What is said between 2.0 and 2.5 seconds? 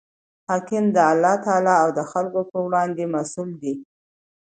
خلکو